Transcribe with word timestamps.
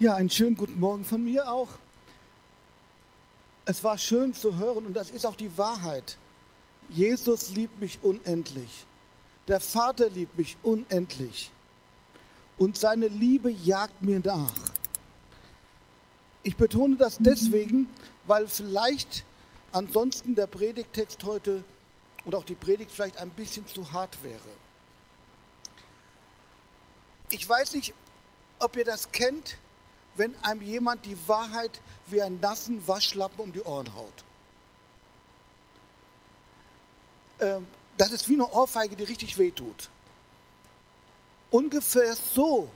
Ja, 0.00 0.14
einen 0.14 0.30
schönen 0.30 0.56
guten 0.56 0.78
Morgen 0.78 1.04
von 1.04 1.24
mir 1.24 1.50
auch. 1.50 1.70
Es 3.64 3.82
war 3.82 3.98
schön 3.98 4.32
zu 4.32 4.56
hören 4.56 4.86
und 4.86 4.94
das 4.94 5.10
ist 5.10 5.26
auch 5.26 5.34
die 5.34 5.58
Wahrheit. 5.58 6.16
Jesus 6.88 7.50
liebt 7.50 7.80
mich 7.80 7.98
unendlich. 8.02 8.86
Der 9.48 9.58
Vater 9.58 10.08
liebt 10.08 10.38
mich 10.38 10.56
unendlich. 10.62 11.50
Und 12.58 12.78
seine 12.78 13.08
Liebe 13.08 13.50
jagt 13.50 14.00
mir 14.00 14.20
nach. 14.20 14.54
Ich 16.44 16.54
betone 16.54 16.94
das 16.94 17.18
deswegen, 17.18 17.88
weil 18.28 18.46
vielleicht 18.46 19.24
ansonsten 19.72 20.36
der 20.36 20.46
Predigtext 20.46 21.24
heute 21.24 21.64
und 22.24 22.36
auch 22.36 22.44
die 22.44 22.54
Predigt 22.54 22.92
vielleicht 22.92 23.16
ein 23.16 23.30
bisschen 23.30 23.66
zu 23.66 23.92
hart 23.92 24.22
wäre. 24.22 24.38
Ich 27.30 27.48
weiß 27.48 27.74
nicht, 27.74 27.94
ob 28.60 28.76
ihr 28.76 28.84
das 28.84 29.10
kennt, 29.10 29.58
wenn 30.18 30.34
einem 30.42 30.62
jemand 30.62 31.04
die 31.06 31.16
Wahrheit 31.26 31.80
wie 32.08 32.20
einen 32.20 32.40
nassen 32.40 32.86
Waschlappen 32.86 33.40
um 33.40 33.52
die 33.52 33.62
Ohren 33.62 33.94
haut. 33.94 34.24
Ähm, 37.40 37.66
das 37.96 38.12
ist 38.12 38.28
wie 38.28 38.34
eine 38.34 38.50
Ohrfeige, 38.50 38.96
die 38.96 39.04
richtig 39.04 39.38
wehtut. 39.38 39.88
Ungefähr 41.50 42.14
so 42.14 42.68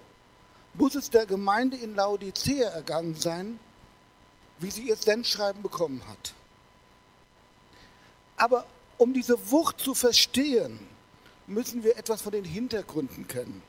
muss 0.74 0.94
es 0.94 1.10
der 1.10 1.26
Gemeinde 1.26 1.76
in 1.76 1.94
Laodicea 1.94 2.70
ergangen 2.70 3.14
sein, 3.14 3.58
wie 4.58 4.70
sie 4.70 4.88
ihr 4.88 4.96
Sendschreiben 4.96 5.62
bekommen 5.62 6.02
hat. 6.08 6.34
Aber 8.36 8.64
um 8.98 9.12
diese 9.12 9.50
Wucht 9.50 9.80
zu 9.80 9.94
verstehen, 9.94 10.78
müssen 11.46 11.82
wir 11.82 11.96
etwas 11.96 12.22
von 12.22 12.32
den 12.32 12.44
Hintergründen 12.44 13.28
kennen. 13.28 13.62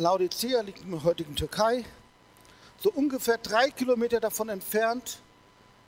Laodicea 0.00 0.62
liegt 0.62 0.80
in 0.80 0.90
der 0.90 1.04
heutigen 1.04 1.36
Türkei. 1.36 1.84
So 2.82 2.90
ungefähr 2.90 3.36
drei 3.36 3.70
Kilometer 3.70 4.18
davon 4.18 4.48
entfernt 4.48 5.18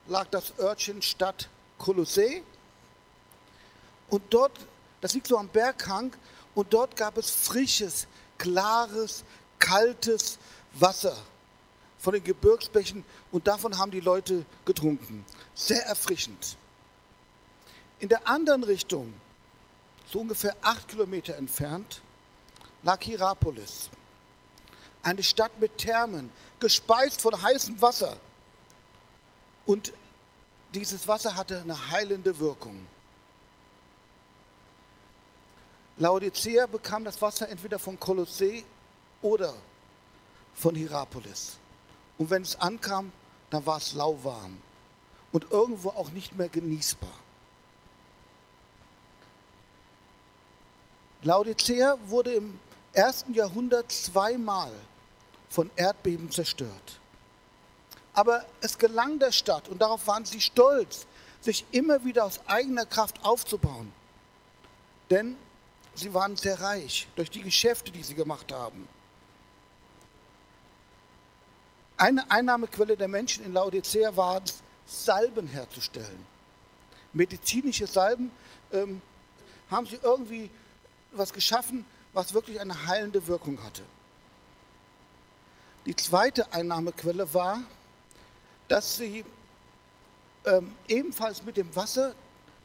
lag 0.07 0.27
das 0.27 0.53
Örtchen 0.59 1.01
Stadt 1.01 1.49
Kolossee. 1.79 2.43
Und 4.09 4.21
dort, 4.29 4.51
das 5.01 5.15
liegt 5.15 5.25
so 5.25 5.37
am 5.37 5.47
Berghang, 5.47 6.13
und 6.53 6.71
dort 6.71 6.95
gab 6.95 7.17
es 7.17 7.31
frisches, 7.31 8.05
klares, 8.37 9.23
kaltes 9.57 10.37
Wasser 10.73 11.17
von 11.97 12.13
den 12.13 12.23
Gebirgsbächen 12.23 13.03
und 13.31 13.47
davon 13.47 13.79
haben 13.79 13.89
die 13.89 14.01
Leute 14.01 14.45
getrunken. 14.65 15.25
Sehr 15.55 15.83
erfrischend. 15.87 16.57
In 17.99 18.09
der 18.09 18.27
anderen 18.27 18.63
Richtung, 18.63 19.11
so 20.05 20.19
ungefähr 20.19 20.55
acht 20.61 20.87
Kilometer 20.87 21.35
entfernt, 21.35 22.03
lag 22.83 23.01
Hierapolis. 23.01 23.89
Eine 25.03 25.21
Stadt 25.21 25.51
mit 25.59 25.77
Thermen, 25.77 26.31
gespeist 26.59 27.21
von 27.21 27.39
heißem 27.39 27.81
Wasser. 27.81 28.17
Und 29.65 29.93
dieses 30.73 31.07
Wasser 31.07 31.35
hatte 31.35 31.61
eine 31.61 31.91
heilende 31.91 32.39
Wirkung. 32.39 32.87
Laodicea 35.97 36.65
bekam 36.65 37.03
das 37.03 37.21
Wasser 37.21 37.47
entweder 37.49 37.77
von 37.77 37.99
Kolossee 37.99 38.63
oder 39.21 39.53
von 40.55 40.73
Hierapolis. 40.73 41.57
Und 42.17 42.29
wenn 42.29 42.41
es 42.41 42.55
ankam, 42.55 43.11
dann 43.49 43.65
war 43.65 43.77
es 43.77 43.93
lauwarm 43.93 44.57
und 45.31 45.51
irgendwo 45.51 45.89
auch 45.89 46.09
nicht 46.11 46.35
mehr 46.35 46.49
genießbar. 46.49 47.11
Laodicea 51.21 51.97
wurde 52.07 52.33
im 52.33 52.59
ersten 52.91 53.33
Jahrhundert 53.33 53.91
zweimal 53.91 54.71
von 55.53 55.69
Erdbeben 55.75 56.31
zerstört. 56.31 56.99
Aber 58.13 58.43
es 58.61 58.79
gelang 58.79 59.19
der 59.19 59.31
Stadt, 59.31 59.69
und 59.69 59.79
darauf 59.83 60.07
waren 60.07 60.25
sie 60.25 60.41
stolz, 60.41 61.05
sich 61.41 61.63
immer 61.71 62.03
wieder 62.03 62.25
aus 62.25 62.39
eigener 62.47 62.87
Kraft 62.87 63.23
aufzubauen. 63.23 63.93
Denn 65.11 65.37
sie 65.93 66.11
waren 66.11 66.35
sehr 66.37 66.59
reich 66.59 67.07
durch 67.15 67.29
die 67.29 67.43
Geschäfte, 67.43 67.91
die 67.91 68.01
sie 68.01 68.15
gemacht 68.15 68.51
haben. 68.51 68.87
Eine 71.97 72.31
Einnahmequelle 72.31 72.97
der 72.97 73.07
Menschen 73.07 73.45
in 73.45 73.53
Laodicea 73.53 74.15
war 74.15 74.41
es, 74.43 74.63
Salben 74.87 75.47
herzustellen. 75.47 76.25
Medizinische 77.13 77.85
Salben 77.85 78.31
ähm, 78.71 79.03
haben 79.69 79.85
sie 79.85 79.99
irgendwie 80.01 80.49
was 81.11 81.31
geschaffen, 81.31 81.85
was 82.11 82.33
wirklich 82.33 82.59
eine 82.59 82.87
heilende 82.87 83.25
Wirkung 83.27 83.63
hatte. 83.63 83.83
Die 85.85 85.95
zweite 85.95 86.51
Einnahmequelle 86.53 87.33
war, 87.33 87.61
dass 88.69 88.95
sie 88.95 89.25
ähm, 90.45 90.73
ebenfalls 90.87 91.43
mit 91.43 91.57
dem 91.57 91.75
Wasser, 91.75 92.15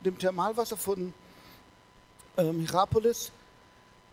dem 0.04 0.16
Thermalwasser 0.18 0.76
von 0.76 1.12
ähm, 2.36 2.60
Hierapolis 2.60 3.32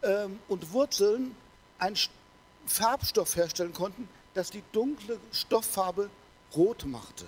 ähm, 0.01 0.39
und 0.47 0.73
Wurzeln 0.73 1.35
einen 1.77 1.97
Farbstoff 2.65 3.35
herstellen 3.35 3.73
konnten, 3.73 4.09
das 4.33 4.49
die 4.49 4.63
dunkle 4.71 5.19
Stofffarbe 5.31 6.09
rot 6.55 6.85
machte. 6.85 7.25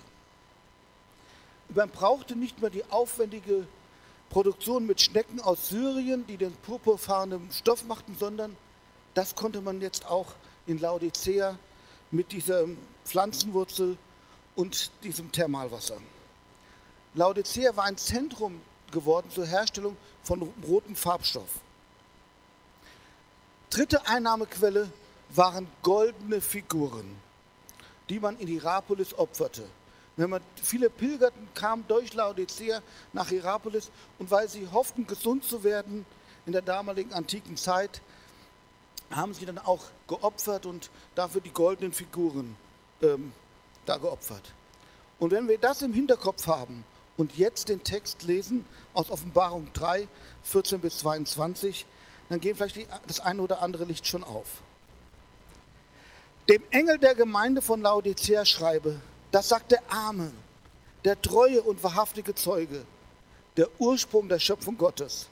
Man 1.68 1.90
brauchte 1.90 2.34
nicht 2.34 2.60
mehr 2.60 2.70
die 2.70 2.84
aufwendige 2.90 3.68
Produktion 4.30 4.84
mit 4.84 5.00
Schnecken 5.00 5.40
aus 5.40 5.68
Syrien, 5.68 6.26
die 6.26 6.38
den 6.38 6.52
purpurfarbenen 6.56 7.52
Stoff 7.52 7.84
machten, 7.84 8.16
sondern 8.18 8.56
das 9.14 9.36
konnte 9.36 9.60
man 9.60 9.80
jetzt 9.80 10.06
auch 10.06 10.34
in 10.66 10.78
Laodicea 10.78 11.56
mit 12.10 12.32
dieser 12.32 12.64
Pflanzenwurzel 13.04 13.96
und 14.56 14.90
diesem 15.02 15.30
Thermalwasser. 15.30 15.98
Laodicea 17.14 17.74
war 17.76 17.84
ein 17.84 17.96
Zentrum 17.96 18.60
geworden 18.90 19.30
zur 19.30 19.46
Herstellung 19.46 19.96
von 20.22 20.52
rotem 20.66 20.96
Farbstoff. 20.96 21.60
Dritte 23.70 24.06
Einnahmequelle 24.06 24.90
waren 25.30 25.66
goldene 25.82 26.40
Figuren, 26.40 27.16
die 28.08 28.18
man 28.18 28.38
in 28.38 28.48
Hierapolis 28.48 29.12
opferte. 29.14 29.64
Wenn 30.16 30.30
man, 30.30 30.42
viele 30.62 30.90
Pilgerten 30.90 31.48
kamen 31.54 31.84
durch 31.86 32.14
Laodicea 32.14 32.82
nach 33.12 33.28
Hierapolis 33.28 33.90
und 34.18 34.30
weil 34.30 34.48
sie 34.48 34.66
hofften, 34.66 35.06
gesund 35.06 35.44
zu 35.44 35.62
werden 35.62 36.04
in 36.46 36.52
der 36.52 36.62
damaligen 36.62 37.12
antiken 37.12 37.56
Zeit, 37.56 38.00
haben 39.10 39.34
sie 39.34 39.46
dann 39.46 39.58
auch 39.58 39.84
geopfert 40.06 40.66
und 40.66 40.90
dafür 41.14 41.40
die 41.40 41.50
goldenen 41.50 41.92
Figuren 41.92 42.56
ähm, 43.02 43.32
da 43.86 43.96
geopfert. 43.96 44.52
Und 45.18 45.30
wenn 45.32 45.48
wir 45.48 45.58
das 45.58 45.82
im 45.82 45.92
Hinterkopf 45.92 46.46
haben 46.46 46.84
und 47.16 47.36
jetzt 47.36 47.68
den 47.68 47.82
Text 47.82 48.22
lesen 48.22 48.64
aus 48.94 49.10
Offenbarung 49.10 49.68
3, 49.72 50.06
14 50.44 50.80
bis 50.80 50.98
22, 50.98 51.86
dann 52.28 52.40
geht 52.40 52.56
vielleicht 52.56 52.76
die, 52.76 52.86
das 53.06 53.20
eine 53.20 53.42
oder 53.42 53.62
andere 53.62 53.84
Licht 53.84 54.06
schon 54.06 54.22
auf. 54.22 54.62
Dem 56.48 56.62
Engel 56.70 56.98
der 56.98 57.14
Gemeinde 57.14 57.60
von 57.60 57.82
Laodicea 57.82 58.44
schreibe, 58.44 59.00
das 59.30 59.48
sagt 59.48 59.72
der 59.72 59.82
Arme, 59.90 60.32
der 61.04 61.20
treue 61.20 61.62
und 61.62 61.82
wahrhaftige 61.82 62.34
Zeuge, 62.34 62.84
der 63.56 63.68
Ursprung 63.78 64.28
der 64.28 64.38
Schöpfung 64.38 64.78
Gottes. 64.78 65.28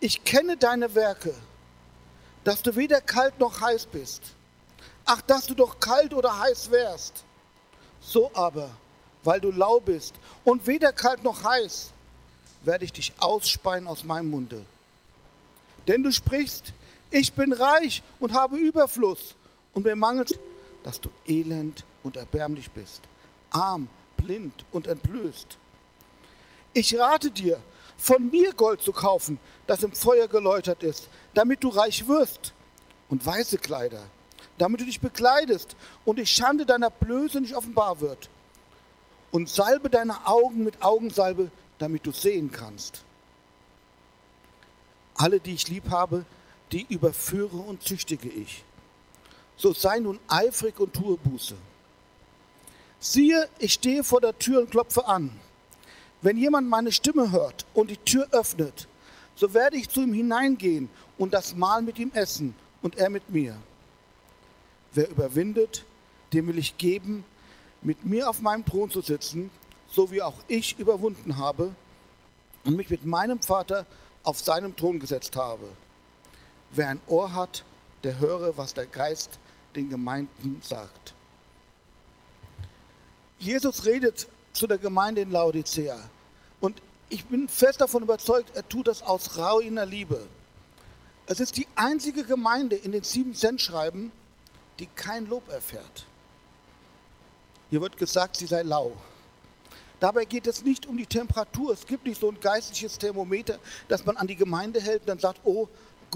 Ich 0.00 0.24
kenne 0.24 0.56
deine 0.56 0.94
Werke 0.94 1.34
dass 2.46 2.62
du 2.62 2.76
weder 2.76 3.00
kalt 3.00 3.40
noch 3.40 3.60
heiß 3.60 3.86
bist. 3.86 4.22
Ach, 5.04 5.20
dass 5.22 5.48
du 5.48 5.54
doch 5.54 5.80
kalt 5.80 6.14
oder 6.14 6.38
heiß 6.38 6.70
wärst. 6.70 7.24
So 8.00 8.30
aber, 8.34 8.70
weil 9.24 9.40
du 9.40 9.50
lau 9.50 9.80
bist 9.80 10.14
und 10.44 10.64
weder 10.64 10.92
kalt 10.92 11.24
noch 11.24 11.42
heiß, 11.42 11.90
werde 12.62 12.84
ich 12.84 12.92
dich 12.92 13.12
ausspeien 13.18 13.88
aus 13.88 14.04
meinem 14.04 14.30
Munde. 14.30 14.64
Denn 15.88 16.04
du 16.04 16.12
sprichst, 16.12 16.72
ich 17.10 17.32
bin 17.32 17.52
reich 17.52 18.04
und 18.20 18.32
habe 18.32 18.58
Überfluss 18.58 19.34
und 19.74 19.84
mir 19.84 19.96
mangelt, 19.96 20.38
dass 20.84 21.00
du 21.00 21.10
elend 21.26 21.84
und 22.04 22.16
erbärmlich 22.16 22.70
bist, 22.70 23.00
arm, 23.50 23.88
blind 24.16 24.64
und 24.70 24.86
entblößt. 24.86 25.58
Ich 26.74 26.96
rate 26.96 27.32
dir, 27.32 27.60
von 27.96 28.30
mir 28.30 28.52
Gold 28.52 28.80
zu 28.80 28.92
kaufen, 28.92 29.38
das 29.66 29.82
im 29.82 29.92
Feuer 29.92 30.28
geläutert 30.28 30.82
ist, 30.82 31.08
damit 31.34 31.64
du 31.64 31.68
reich 31.68 32.06
wirst, 32.06 32.52
und 33.08 33.24
weiße 33.24 33.58
Kleider, 33.58 34.02
damit 34.58 34.80
du 34.80 34.84
dich 34.84 35.00
bekleidest 35.00 35.76
und 36.04 36.18
die 36.18 36.26
Schande 36.26 36.66
deiner 36.66 36.90
Blöße 36.90 37.40
nicht 37.40 37.54
offenbar 37.54 38.00
wird. 38.00 38.28
Und 39.30 39.48
salbe 39.48 39.90
deine 39.90 40.26
Augen 40.26 40.64
mit 40.64 40.82
Augensalbe, 40.82 41.50
damit 41.78 42.06
du 42.06 42.12
sehen 42.12 42.50
kannst. 42.50 43.02
Alle, 45.14 45.40
die 45.40 45.54
ich 45.54 45.68
lieb 45.68 45.90
habe, 45.90 46.24
die 46.72 46.86
überführe 46.88 47.56
und 47.56 47.82
züchtige 47.82 48.28
ich. 48.28 48.64
So 49.56 49.72
sei 49.72 49.98
nun 49.98 50.18
eifrig 50.28 50.78
und 50.78 50.94
tue 50.94 51.16
Buße. 51.16 51.54
Siehe, 52.98 53.48
ich 53.58 53.74
stehe 53.74 54.04
vor 54.04 54.20
der 54.20 54.38
Tür 54.38 54.60
und 54.60 54.70
klopfe 54.70 55.06
an. 55.06 55.38
Wenn 56.26 56.38
jemand 56.38 56.68
meine 56.68 56.90
Stimme 56.90 57.30
hört 57.30 57.66
und 57.72 57.88
die 57.88 57.98
Tür 57.98 58.26
öffnet, 58.32 58.88
so 59.36 59.54
werde 59.54 59.76
ich 59.76 59.88
zu 59.88 60.00
ihm 60.02 60.12
hineingehen 60.12 60.88
und 61.18 61.32
das 61.32 61.54
Mahl 61.54 61.82
mit 61.82 62.00
ihm 62.00 62.10
essen 62.14 62.52
und 62.82 62.98
er 62.98 63.10
mit 63.10 63.30
mir. 63.30 63.56
wer 64.92 65.08
überwindet, 65.08 65.84
dem 66.32 66.48
will 66.48 66.58
ich 66.58 66.78
geben, 66.78 67.24
mit 67.80 68.04
mir 68.04 68.28
auf 68.28 68.40
meinem 68.40 68.64
Thron 68.64 68.90
zu 68.90 69.02
sitzen, 69.02 69.52
so 69.88 70.10
wie 70.10 70.20
auch 70.20 70.34
ich 70.48 70.76
überwunden 70.80 71.36
habe 71.36 71.72
und 72.64 72.74
mich 72.74 72.90
mit 72.90 73.06
meinem 73.06 73.40
Vater 73.40 73.86
auf 74.24 74.40
seinem 74.40 74.74
Thron 74.74 74.98
gesetzt 74.98 75.36
habe. 75.36 75.68
Wer 76.72 76.88
ein 76.88 77.00
Ohr 77.06 77.34
hat, 77.34 77.62
der 78.02 78.18
höre, 78.18 78.56
was 78.56 78.74
der 78.74 78.86
Geist 78.86 79.38
den 79.76 79.90
Gemeinden 79.90 80.60
sagt. 80.60 81.14
Jesus 83.38 83.84
redet 83.84 84.26
zu 84.52 84.66
der 84.66 84.78
Gemeinde 84.78 85.20
in 85.20 85.30
Laodicea. 85.30 85.96
Und 86.60 86.80
ich 87.08 87.24
bin 87.26 87.48
fest 87.48 87.80
davon 87.80 88.02
überzeugt, 88.02 88.56
er 88.56 88.68
tut 88.68 88.88
das 88.88 89.02
aus 89.02 89.38
reiner 89.38 89.86
Liebe. 89.86 90.26
Es 91.26 91.40
ist 91.40 91.56
die 91.56 91.66
einzige 91.74 92.24
Gemeinde 92.24 92.76
in 92.76 92.92
den 92.92 93.02
sieben 93.02 93.34
Cent-Schreiben, 93.34 94.12
die 94.78 94.86
kein 94.86 95.26
Lob 95.26 95.48
erfährt. 95.48 96.06
Hier 97.70 97.80
wird 97.80 97.96
gesagt, 97.96 98.36
sie 98.36 98.46
sei 98.46 98.62
lau. 98.62 98.92
Dabei 99.98 100.24
geht 100.24 100.46
es 100.46 100.62
nicht 100.62 100.86
um 100.86 100.96
die 100.96 101.06
Temperatur. 101.06 101.72
Es 101.72 101.86
gibt 101.86 102.06
nicht 102.06 102.20
so 102.20 102.30
ein 102.30 102.38
geistliches 102.40 102.98
Thermometer, 102.98 103.58
das 103.88 104.04
man 104.04 104.16
an 104.16 104.26
die 104.26 104.36
Gemeinde 104.36 104.80
hält 104.80 105.00
und 105.00 105.08
dann 105.08 105.18
sagt, 105.18 105.40
oh, 105.44 105.68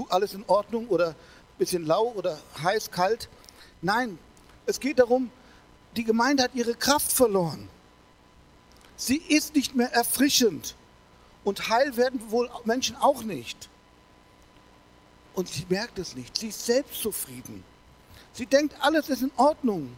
alles 0.08 0.34
in 0.34 0.44
Ordnung 0.46 0.88
oder 0.88 1.08
ein 1.08 1.14
bisschen 1.58 1.86
lau 1.86 2.12
oder 2.14 2.38
heiß, 2.62 2.90
kalt. 2.90 3.28
Nein, 3.82 4.18
es 4.66 4.78
geht 4.80 4.98
darum, 4.98 5.30
die 5.96 6.04
Gemeinde 6.04 6.44
hat 6.44 6.54
ihre 6.54 6.74
Kraft 6.74 7.10
verloren. 7.10 7.68
Sie 9.00 9.16
ist 9.16 9.54
nicht 9.54 9.74
mehr 9.74 9.90
erfrischend. 9.94 10.74
Und 11.42 11.70
heil 11.70 11.96
werden 11.96 12.20
wohl 12.30 12.50
Menschen 12.66 12.96
auch 12.96 13.22
nicht. 13.22 13.70
Und 15.32 15.48
sie 15.48 15.64
merkt 15.70 15.98
es 15.98 16.14
nicht. 16.14 16.36
Sie 16.36 16.48
ist 16.48 16.66
selbstzufrieden. 16.66 17.64
Sie 18.34 18.44
denkt, 18.44 18.76
alles 18.78 19.08
ist 19.08 19.22
in 19.22 19.30
Ordnung. 19.38 19.96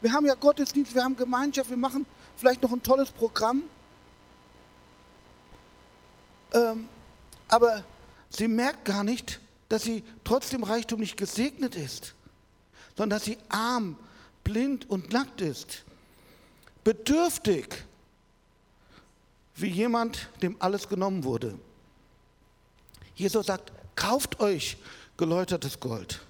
Wir 0.00 0.12
haben 0.12 0.26
ja 0.26 0.34
Gottesdienst, 0.34 0.96
wir 0.96 1.04
haben 1.04 1.14
Gemeinschaft, 1.16 1.70
wir 1.70 1.76
machen 1.76 2.06
vielleicht 2.36 2.60
noch 2.60 2.72
ein 2.72 2.82
tolles 2.82 3.12
Programm. 3.12 3.62
Ähm, 6.52 6.88
aber 7.46 7.84
sie 8.30 8.48
merkt 8.48 8.84
gar 8.84 9.04
nicht, 9.04 9.38
dass 9.68 9.84
sie 9.84 10.02
trotz 10.24 10.50
dem 10.50 10.64
Reichtum 10.64 10.98
nicht 10.98 11.16
gesegnet 11.16 11.76
ist, 11.76 12.14
sondern 12.96 13.18
dass 13.18 13.26
sie 13.26 13.38
arm, 13.48 13.96
blind 14.42 14.90
und 14.90 15.12
nackt 15.12 15.40
ist. 15.40 15.84
Bedürftig, 16.82 17.84
wie 19.60 19.68
jemand, 19.68 20.28
dem 20.42 20.56
alles 20.60 20.88
genommen 20.88 21.24
wurde. 21.24 21.58
Jesus 23.14 23.46
sagt, 23.46 23.72
kauft 23.96 24.40
euch 24.40 24.76
geläutertes 25.16 25.80
Gold, 25.80 26.20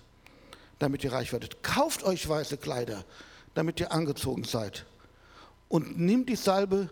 damit 0.79 1.05
ihr 1.05 1.13
reich 1.13 1.33
werdet. 1.33 1.63
Kauft 1.63 2.03
euch 2.03 2.27
weiße 2.29 2.57
Kleider, 2.57 3.05
damit 3.55 3.81
ihr 3.81 3.93
angezogen 3.93 4.45
seid. 4.45 4.87
Und 5.69 5.99
nimm 5.99 6.25
die 6.25 6.37
Salbe, 6.37 6.89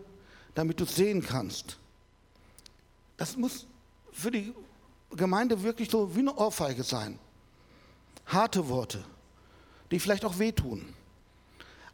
damit 0.55 0.79
du 0.81 0.85
sehen 0.85 1.23
kannst. 1.23 1.79
Das 3.17 3.37
muss 3.37 3.67
für 4.13 4.31
die 4.31 4.53
Gemeinde 5.13 5.63
wirklich 5.63 5.91
so 5.91 6.15
wie 6.15 6.21
eine 6.21 6.35
Ohrfeige 6.35 6.83
sein. 6.83 7.19
Harte 8.27 8.69
Worte, 8.69 9.05
die 9.91 9.99
vielleicht 9.99 10.25
auch 10.25 10.39
wehtun. 10.39 10.85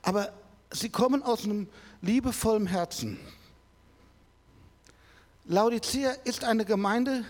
Aber 0.02 0.32
sie 0.72 0.88
kommen 0.88 1.22
aus 1.22 1.44
einem 1.44 1.68
liebevollen 2.00 2.66
Herzen. 2.66 3.20
Laodicea 5.44 6.12
ist 6.24 6.44
eine 6.44 6.64
Gemeinde, 6.64 7.24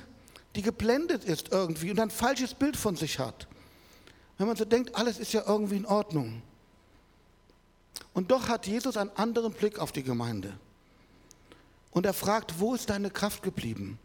die 0.55 0.63
geblendet 0.63 1.25
ist 1.25 1.51
irgendwie 1.51 1.91
und 1.91 2.01
ein 2.01 2.11
falsches 2.11 2.55
Bild 2.55 2.77
von 2.77 2.97
sich 2.97 3.19
hat. 3.19 3.47
Wenn 4.39 4.47
man 4.47 4.57
so 4.57 4.65
denkt, 4.65 4.95
alles 4.95 5.19
ist 5.19 5.33
ja 5.33 5.45
irgendwie 5.47 5.77
in 5.77 5.87
Ordnung. 5.87 6.43
Und 8.13 8.31
doch 8.31 8.49
hat 8.49 8.67
Jesus 8.67 8.97
einen 8.97 9.11
anderen 9.11 9.53
Blick 9.53 9.79
auf 9.79 9.93
die 9.93 10.03
Gemeinde. 10.03 10.59
Und 11.91 12.07
er 12.07 12.13
fragt, 12.13 12.59
wo 12.59 12.75
ist 12.75 12.91
deine 12.91 13.11
Kraft 13.11 13.43
geblieben? 13.43 13.99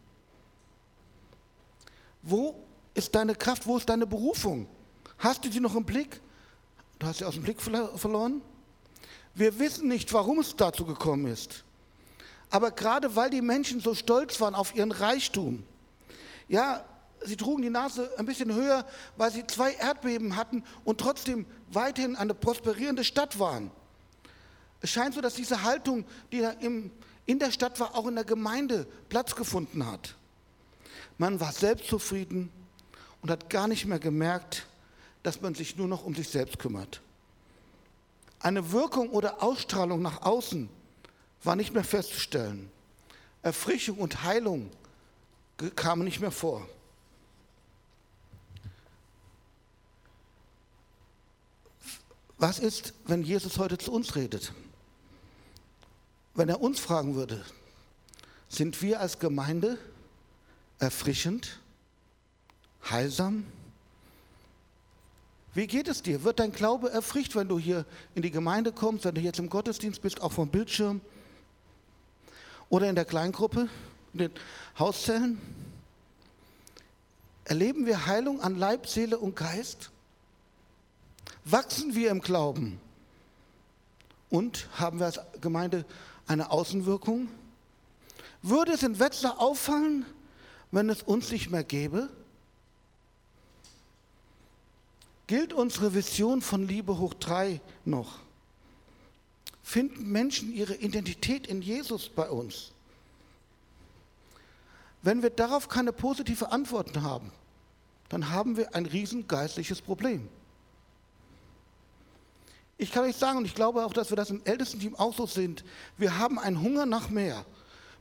Wo 2.22 2.54
ist 2.94 3.14
deine 3.14 3.34
Kraft? 3.34 3.66
Wo 3.66 3.76
ist 3.76 3.88
deine 3.88 4.06
Berufung? 4.06 4.66
Hast 5.18 5.44
du 5.44 5.48
die 5.48 5.60
noch 5.60 5.74
im 5.74 5.84
Blick? 5.84 6.20
Du 6.98 7.06
hast 7.06 7.18
sie 7.18 7.24
aus 7.24 7.34
dem 7.34 7.42
Blick 7.42 7.60
verloren? 7.60 8.42
Wir 9.34 9.58
wissen 9.58 9.88
nicht, 9.88 10.12
warum 10.12 10.40
es 10.40 10.54
dazu 10.56 10.84
gekommen 10.84 11.26
ist. 11.26 11.64
Aber 12.50 12.70
gerade 12.70 13.14
weil 13.14 13.30
die 13.30 13.42
Menschen 13.42 13.80
so 13.80 13.94
stolz 13.94 14.40
waren 14.40 14.54
auf 14.54 14.74
ihren 14.74 14.92
Reichtum, 14.92 15.64
ja, 16.48 16.84
sie 17.24 17.36
trugen 17.36 17.62
die 17.62 17.70
Nase 17.70 18.10
ein 18.18 18.26
bisschen 18.26 18.54
höher, 18.54 18.86
weil 19.16 19.30
sie 19.30 19.46
zwei 19.46 19.72
Erdbeben 19.74 20.36
hatten 20.36 20.64
und 20.84 20.98
trotzdem 20.98 21.46
weiterhin 21.70 22.16
eine 22.16 22.34
prosperierende 22.34 23.04
Stadt 23.04 23.38
waren. 23.38 23.70
Es 24.80 24.90
scheint 24.90 25.14
so, 25.14 25.20
dass 25.20 25.34
diese 25.34 25.62
Haltung, 25.62 26.04
die 26.32 26.46
im, 26.60 26.90
in 27.26 27.38
der 27.38 27.50
Stadt 27.50 27.78
war, 27.80 27.96
auch 27.96 28.06
in 28.06 28.14
der 28.14 28.24
Gemeinde 28.24 28.86
Platz 29.08 29.34
gefunden 29.34 29.86
hat. 29.86 30.14
Man 31.18 31.40
war 31.40 31.52
selbstzufrieden 31.52 32.50
und 33.20 33.30
hat 33.30 33.50
gar 33.50 33.66
nicht 33.66 33.86
mehr 33.86 33.98
gemerkt, 33.98 34.66
dass 35.24 35.40
man 35.40 35.54
sich 35.54 35.76
nur 35.76 35.88
noch 35.88 36.04
um 36.04 36.14
sich 36.14 36.28
selbst 36.28 36.58
kümmert. 36.58 37.02
Eine 38.40 38.70
Wirkung 38.70 39.10
oder 39.10 39.42
Ausstrahlung 39.42 40.00
nach 40.00 40.22
außen 40.22 40.70
war 41.42 41.56
nicht 41.56 41.72
mehr 41.72 41.84
festzustellen. 41.84 42.70
Erfrischung 43.42 43.98
und 43.98 44.22
Heilung 44.24 44.70
kamen 45.76 46.04
nicht 46.04 46.20
mehr 46.20 46.30
vor. 46.30 46.68
Was 52.38 52.60
ist, 52.60 52.94
wenn 53.06 53.22
Jesus 53.22 53.58
heute 53.58 53.78
zu 53.78 53.92
uns 53.92 54.14
redet? 54.14 54.52
Wenn 56.34 56.48
er 56.48 56.60
uns 56.60 56.78
fragen 56.78 57.16
würde, 57.16 57.44
sind 58.48 58.80
wir 58.80 59.00
als 59.00 59.18
Gemeinde 59.18 59.76
erfrischend, 60.78 61.58
heilsam? 62.88 63.44
Wie 65.52 65.66
geht 65.66 65.88
es 65.88 66.02
dir? 66.02 66.22
Wird 66.22 66.38
dein 66.38 66.52
Glaube 66.52 66.90
erfrischt, 66.90 67.34
wenn 67.34 67.48
du 67.48 67.58
hier 67.58 67.84
in 68.14 68.22
die 68.22 68.30
Gemeinde 68.30 68.70
kommst, 68.70 69.04
wenn 69.04 69.16
du 69.16 69.20
jetzt 69.20 69.40
im 69.40 69.50
Gottesdienst 69.50 70.00
bist, 70.00 70.20
auch 70.20 70.32
vom 70.32 70.48
Bildschirm? 70.48 71.00
Oder 72.70 72.88
in 72.88 72.94
der 72.94 73.04
Kleingruppe, 73.04 73.68
in 74.12 74.18
den 74.18 74.32
Hauszellen? 74.78 75.40
Erleben 77.44 77.86
wir 77.86 78.06
Heilung 78.06 78.42
an 78.42 78.56
Leib, 78.56 78.86
Seele 78.86 79.18
und 79.18 79.36
Geist? 79.36 79.90
Wachsen 81.44 81.94
wir 81.94 82.10
im 82.10 82.20
Glauben? 82.20 82.78
Und 84.28 84.68
haben 84.78 84.98
wir 84.98 85.06
als 85.06 85.20
Gemeinde 85.40 85.86
eine 86.26 86.50
Außenwirkung? 86.50 87.28
Würde 88.42 88.72
es 88.72 88.82
in 88.82 88.98
Wetzlar 88.98 89.40
auffallen, 89.40 90.04
wenn 90.70 90.90
es 90.90 91.02
uns 91.02 91.30
nicht 91.30 91.50
mehr 91.50 91.64
gäbe? 91.64 92.10
Gilt 95.26 95.54
unsere 95.54 95.94
Vision 95.94 96.42
von 96.42 96.66
Liebe 96.66 96.98
hoch 96.98 97.14
drei 97.14 97.60
noch? 97.84 98.18
Finden 99.68 100.10
Menschen 100.10 100.54
ihre 100.54 100.76
Identität 100.76 101.46
in 101.46 101.60
Jesus 101.60 102.08
bei 102.08 102.30
uns? 102.30 102.72
Wenn 105.02 105.22
wir 105.22 105.28
darauf 105.28 105.68
keine 105.68 105.92
positive 105.92 106.50
Antworten 106.50 107.02
haben, 107.02 107.30
dann 108.08 108.30
haben 108.30 108.56
wir 108.56 108.74
ein 108.74 108.86
riesen 108.86 109.28
geistliches 109.28 109.82
Problem. 109.82 110.26
Ich 112.78 112.90
kann 112.90 113.04
euch 113.04 113.16
sagen, 113.16 113.36
und 113.36 113.44
ich 113.44 113.54
glaube 113.54 113.84
auch, 113.84 113.92
dass 113.92 114.08
wir 114.08 114.16
das 114.16 114.30
im 114.30 114.40
Ältestenteam 114.46 114.96
auch 114.96 115.14
so 115.14 115.26
sind, 115.26 115.66
wir 115.98 116.16
haben 116.16 116.38
einen 116.38 116.62
Hunger 116.62 116.86
nach 116.86 117.10
mehr. 117.10 117.44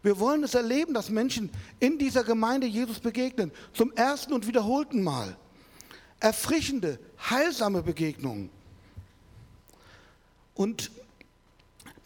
Wir 0.03 0.19
wollen 0.19 0.45
es 0.45 0.53
erleben, 0.53 0.93
dass 0.93 1.09
Menschen 1.09 1.49
in 1.81 1.99
dieser 1.99 2.23
Gemeinde 2.23 2.65
Jesus 2.65 3.01
begegnen, 3.01 3.51
zum 3.73 3.91
ersten 3.91 4.31
und 4.31 4.47
wiederholten 4.47 5.03
Mal. 5.03 5.35
Erfrischende, 6.21 6.97
heilsame 7.29 7.83
Begegnungen. 7.83 8.49
Und 10.55 10.91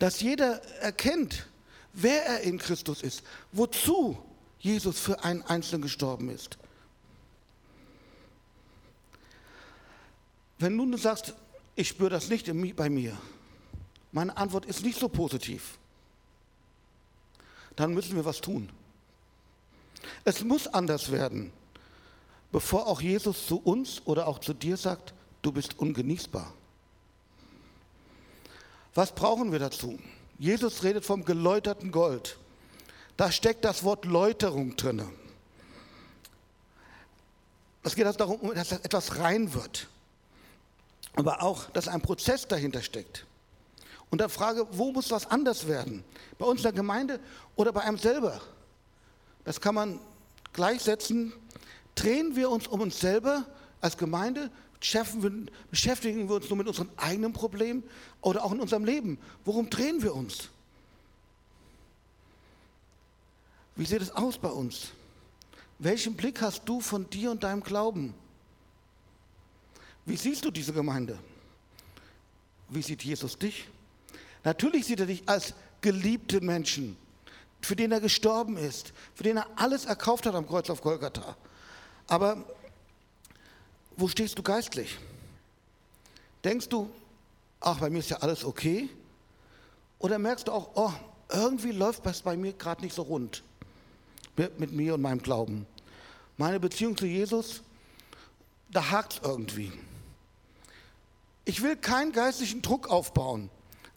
dass 0.02 0.20
jeder 0.20 0.64
erkennt, 0.82 1.46
wer 1.94 2.26
er 2.26 2.42
in 2.42 2.58
Christus 2.58 3.04
ist, 3.04 3.22
wozu 3.52 4.18
Jesus 4.58 5.00
für 5.00 5.24
einen 5.24 5.44
Einzelnen 5.44 5.84
gestorben 5.84 6.30
ist. 6.30 6.58
Wenn 10.58 10.76
nun 10.76 10.92
du 10.92 10.98
sagst, 10.98 11.36
ich 11.76 11.88
spüre 11.88 12.10
das 12.10 12.30
nicht 12.30 12.52
bei 12.76 12.90
mir, 12.90 13.16
meine 14.12 14.36
Antwort 14.38 14.66
ist 14.66 14.84
nicht 14.84 14.98
so 14.98 15.08
positiv, 15.08 15.78
dann 17.76 17.94
müssen 17.94 18.16
wir 18.16 18.26
was 18.26 18.42
tun. 18.42 18.72
Es 20.24 20.44
muss 20.44 20.66
anders 20.66 21.12
werden, 21.12 21.54
bevor 22.52 22.88
auch 22.88 23.02
Jesus 23.02 23.46
zu 23.46 23.60
uns 23.60 24.02
oder 24.06 24.28
auch 24.28 24.40
zu 24.40 24.56
dir 24.56 24.78
sagt, 24.78 25.14
du 25.44 25.52
bist 25.52 25.78
ungenießbar. 25.78 26.52
Was 28.94 29.14
brauchen 29.14 29.52
wir 29.52 29.60
dazu? 29.60 30.00
Jesus 30.38 30.84
redet 30.84 31.06
vom 31.06 31.24
geläuterten 31.24 31.92
Gold. 31.92 32.38
Da 33.16 33.32
steckt 33.32 33.64
das 33.64 33.84
Wort 33.84 34.06
Läuterung 34.06 34.76
drin. 34.76 35.04
Es 37.84 37.96
geht 37.96 38.06
also 38.06 38.18
darum, 38.18 38.54
dass 38.54 38.72
etwas 38.72 39.18
rein 39.20 39.54
wird. 39.54 39.88
aber 41.16 41.44
auch, 41.44 41.70
dass 41.72 41.88
ein 41.88 42.02
Prozess 42.02 42.48
dahinter 42.48 42.82
steckt. 42.82 43.26
Und 44.10 44.20
dann 44.20 44.30
frage, 44.30 44.68
wo 44.72 44.92
muss 44.92 45.12
was 45.12 45.26
anders 45.28 45.68
werden? 45.68 46.04
Bei 46.38 46.46
uns 46.46 46.60
in 46.60 46.64
der 46.64 46.74
Gemeinde 46.74 47.20
oder 47.56 47.72
bei 47.72 47.82
einem 47.82 47.98
selber? 47.98 48.42
Das 49.46 49.60
kann 49.62 49.76
man 49.76 50.00
gleichsetzen. 50.54 51.34
Drehen 51.96 52.36
wir 52.36 52.50
uns 52.50 52.68
um 52.68 52.82
uns 52.82 53.00
selber 53.00 53.46
als 53.80 53.98
Gemeinde? 53.98 54.52
Beschäftigen 54.82 56.28
wir 56.28 56.36
uns 56.36 56.50
nur 56.50 56.58
mit 56.58 56.68
unseren 56.68 56.90
eigenen 56.98 57.34
Problemen 57.34 57.84
oder 58.20 58.44
auch 58.44 58.52
in 58.52 58.60
unserem 58.60 58.84
Leben? 58.84 59.20
Worum 59.46 59.70
drehen 59.70 60.02
wir 60.02 60.16
uns? 60.16 60.50
Wie 63.76 63.86
sieht 63.86 64.02
es 64.02 64.12
aus 64.12 64.40
bei 64.40 64.50
uns? 64.50 64.90
Welchen 65.78 66.16
Blick 66.16 66.42
hast 66.42 66.64
du 66.66 66.82
von 66.82 67.10
dir 67.10 67.32
und 67.32 67.44
deinem 67.44 67.64
Glauben? 67.64 68.14
Wie 70.06 70.18
siehst 70.18 70.44
du 70.44 70.52
diese 70.52 70.74
Gemeinde? 70.74 71.18
Wie 72.70 72.82
sieht 72.82 73.04
Jesus 73.04 73.38
dich? 73.38 73.68
Natürlich 74.44 74.86
sieht 74.86 75.00
er 75.00 75.06
dich 75.06 75.22
als 75.28 75.54
geliebte 75.82 76.42
Menschen, 76.42 76.98
für 77.62 77.76
den 77.76 77.92
er 77.92 78.02
gestorben 78.02 78.58
ist, 78.58 78.94
für 79.14 79.24
den 79.24 79.38
er 79.38 79.48
alles 79.56 79.86
erkauft 79.86 80.26
hat 80.26 80.34
am 80.34 80.48
Kreuz 80.48 80.70
auf 80.70 80.82
Golgatha. 80.82 81.38
Aber 82.08 82.44
wo 84.02 84.08
stehst 84.08 84.38
du 84.38 84.44
geistlich? 84.44 84.98
Denkst 86.44 86.68
du, 86.70 86.90
ach, 87.60 87.80
bei 87.80 87.90
mir 87.90 88.00
ist 88.00 88.10
ja 88.10 88.18
alles 88.18 88.44
okay? 88.44 88.90
Oder 90.00 90.20
merkst 90.20 90.48
du 90.48 90.52
auch, 90.52 90.72
oh, 90.76 90.92
irgendwie 91.30 91.72
läuft 91.72 92.06
das 92.06 92.22
bei 92.22 92.36
mir 92.36 92.54
gerade 92.54 92.82
nicht 92.82 92.96
so 92.96 93.04
rund 93.04 93.44
mit 94.36 94.72
mir 94.72 94.96
und 94.96 95.02
meinem 95.02 95.22
Glauben? 95.22 95.66
Meine 96.38 96.60
Beziehung 96.60 96.98
zu 96.98 97.06
Jesus, 97.06 97.62
da 98.72 98.90
hakt 98.90 99.14
es 99.14 99.20
irgendwie. 99.24 99.72
Ich 101.46 101.62
will 101.62 101.78
keinen 101.78 102.12
geistlichen 102.12 102.62
Druck 102.62 102.90
aufbauen 102.90 103.50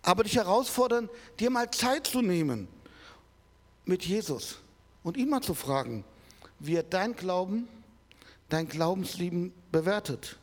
aber 0.04 0.24
dich 0.24 0.36
herausfordern, 0.36 1.08
dir 1.40 1.50
mal 1.50 1.70
Zeit 1.70 2.06
zu 2.06 2.20
nehmen 2.20 2.68
mit 3.84 4.04
Jesus 4.04 4.58
und 5.02 5.16
ihn 5.16 5.30
mal 5.30 5.40
zu 5.40 5.54
fragen, 5.54 6.04
wie 6.58 6.76
er 6.76 6.82
dein 6.82 7.16
Glauben, 7.16 7.68
dein 8.48 8.68
Glaubensleben 8.68 9.52
bewertet. 9.72 10.38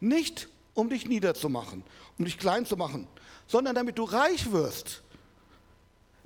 Nicht, 0.00 0.48
um 0.74 0.88
dich 0.88 1.06
niederzumachen, 1.06 1.82
um 2.18 2.24
dich 2.24 2.38
klein 2.38 2.66
zu 2.66 2.76
machen, 2.76 3.06
sondern 3.46 3.74
damit 3.74 3.98
du 3.98 4.04
reich 4.04 4.50
wirst. 4.52 5.02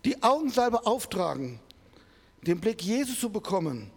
Die 0.04 0.23
Augensalbe 0.23 0.87
auftragen, 0.87 1.61
den 2.42 2.61
Blick 2.61 2.82
Jesus 2.82 3.21
zu 3.21 3.30
bekommen, 3.30 3.90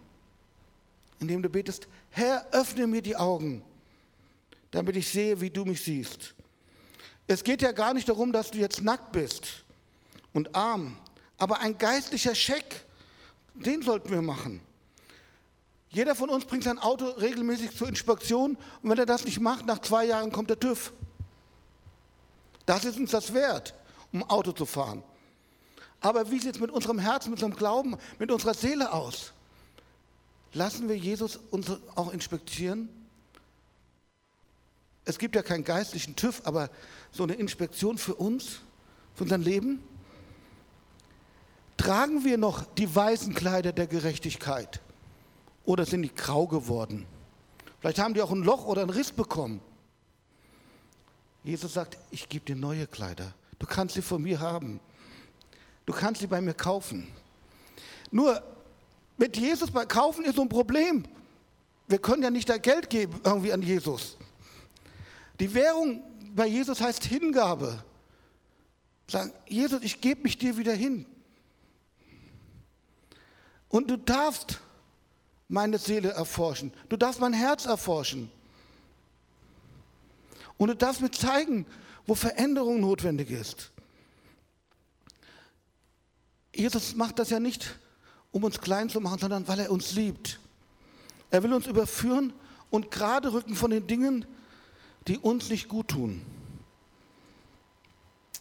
indem 1.18 1.42
du 1.42 1.48
betest, 1.48 1.88
Herr, 2.10 2.46
öffne 2.52 2.86
mir 2.86 3.02
die 3.02 3.16
Augen, 3.16 3.62
damit 4.70 4.96
ich 4.96 5.08
sehe, 5.08 5.40
wie 5.40 5.50
du 5.50 5.64
mich 5.64 5.82
siehst. 5.82 6.34
Es 7.26 7.42
geht 7.42 7.62
ja 7.62 7.72
gar 7.72 7.92
nicht 7.92 8.08
darum, 8.08 8.32
dass 8.32 8.50
du 8.50 8.58
jetzt 8.58 8.82
nackt 8.82 9.12
bist 9.12 9.64
und 10.32 10.54
arm, 10.54 10.96
aber 11.38 11.60
ein 11.60 11.76
geistlicher 11.76 12.34
Scheck, 12.34 12.84
den 13.54 13.82
sollten 13.82 14.10
wir 14.10 14.22
machen. 14.22 14.60
Jeder 15.90 16.14
von 16.14 16.28
uns 16.28 16.44
bringt 16.44 16.64
sein 16.64 16.78
Auto 16.78 17.06
regelmäßig 17.06 17.76
zur 17.76 17.88
Inspektion 17.88 18.56
und 18.82 18.90
wenn 18.90 18.98
er 18.98 19.06
das 19.06 19.24
nicht 19.24 19.40
macht, 19.40 19.66
nach 19.66 19.80
zwei 19.80 20.04
Jahren 20.04 20.32
kommt 20.32 20.50
der 20.50 20.58
TÜV. 20.58 20.92
Das 22.66 22.84
ist 22.84 22.98
uns 22.98 23.12
das 23.12 23.32
wert, 23.32 23.74
um 24.12 24.22
Auto 24.24 24.52
zu 24.52 24.66
fahren. 24.66 25.02
Aber 26.00 26.30
wie 26.30 26.38
sieht 26.38 26.56
es 26.56 26.60
mit 26.60 26.70
unserem 26.70 26.98
Herzen, 26.98 27.30
mit 27.30 27.42
unserem 27.42 27.56
Glauben, 27.56 27.96
mit 28.18 28.30
unserer 28.30 28.54
Seele 28.54 28.92
aus? 28.92 29.32
Lassen 30.52 30.88
wir 30.88 30.96
Jesus 30.96 31.38
uns 31.50 31.70
auch 31.94 32.12
inspektieren? 32.12 32.88
Es 35.04 35.18
gibt 35.18 35.36
ja 35.36 35.42
keinen 35.42 35.64
geistlichen 35.64 36.16
TÜV, 36.16 36.42
aber 36.44 36.68
so 37.12 37.22
eine 37.22 37.34
Inspektion 37.34 37.96
für 37.96 38.14
uns, 38.14 38.60
für 39.14 39.24
unser 39.24 39.38
Leben. 39.38 39.82
Tragen 41.76 42.24
wir 42.24 42.38
noch 42.38 42.64
die 42.74 42.92
weißen 42.92 43.34
Kleider 43.34 43.72
der 43.72 43.86
Gerechtigkeit 43.86 44.80
oder 45.66 45.84
sind 45.84 46.02
die 46.02 46.14
grau 46.14 46.46
geworden? 46.46 47.06
Vielleicht 47.80 47.98
haben 47.98 48.14
die 48.14 48.22
auch 48.22 48.32
ein 48.32 48.42
Loch 48.42 48.64
oder 48.64 48.82
einen 48.82 48.90
Riss 48.90 49.12
bekommen. 49.12 49.60
Jesus 51.44 51.74
sagt, 51.74 51.98
ich 52.10 52.28
gebe 52.28 52.44
dir 52.44 52.56
neue 52.56 52.86
Kleider. 52.86 53.34
Du 53.58 53.66
kannst 53.66 53.94
sie 53.94 54.02
von 54.02 54.22
mir 54.22 54.40
haben. 54.40 54.80
Du 55.84 55.92
kannst 55.92 56.20
sie 56.20 56.26
bei 56.26 56.40
mir 56.40 56.54
kaufen. 56.54 57.06
Nur 58.10 58.42
mit 59.16 59.36
Jesus 59.36 59.70
bei 59.70 59.84
kaufen 59.86 60.24
ist 60.24 60.36
so 60.36 60.42
ein 60.42 60.48
Problem. 60.48 61.04
Wir 61.86 61.98
können 61.98 62.22
ja 62.22 62.30
nicht 62.30 62.48
da 62.48 62.58
Geld 62.58 62.90
geben 62.90 63.20
irgendwie 63.24 63.52
an 63.52 63.62
Jesus. 63.62 64.16
Die 65.38 65.52
Währung 65.54 66.02
bei 66.34 66.46
Jesus 66.46 66.80
heißt 66.80 67.04
Hingabe. 67.04 67.84
Sagen, 69.08 69.32
Jesus, 69.46 69.82
ich 69.82 70.00
gebe 70.00 70.22
mich 70.22 70.36
dir 70.36 70.56
wieder 70.56 70.74
hin. 70.74 71.06
Und 73.68 73.90
du 73.90 73.96
darfst 73.96 74.60
meine 75.48 75.78
Seele 75.78 76.10
erforschen. 76.10 76.72
Du 76.88 76.96
darfst 76.96 77.20
mein 77.20 77.32
Herz 77.32 77.66
erforschen. 77.66 78.30
Und 80.58 80.68
du 80.68 80.76
darfst 80.76 81.00
mir 81.00 81.10
zeigen, 81.10 81.66
wo 82.06 82.14
Veränderung 82.14 82.80
notwendig 82.80 83.30
ist. 83.30 83.70
Jesus 86.54 86.96
macht 86.96 87.18
das 87.18 87.30
ja 87.30 87.38
nicht, 87.38 87.78
um 88.32 88.44
uns 88.44 88.60
klein 88.60 88.88
zu 88.88 89.00
machen, 89.00 89.18
sondern 89.18 89.46
weil 89.46 89.60
er 89.60 89.70
uns 89.70 89.92
liebt. 89.92 90.40
Er 91.30 91.42
will 91.42 91.52
uns 91.52 91.66
überführen 91.66 92.32
und 92.70 92.90
gerade 92.90 93.32
rücken 93.32 93.54
von 93.54 93.70
den 93.70 93.86
Dingen, 93.86 94.24
die 95.06 95.18
uns 95.18 95.50
nicht 95.50 95.68
gut 95.68 95.88
tun. 95.88 96.22